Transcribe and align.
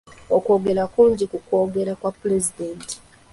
Okwogera 0.35 0.83
kungi 0.93 1.25
ku 1.31 1.37
kwogera 1.45 1.91
kwa 1.99 2.11
pulezidenti. 2.19 2.95